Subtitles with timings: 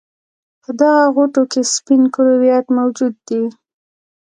[0.61, 3.43] په دغه غوټو کې سپین کرویات موجود دي.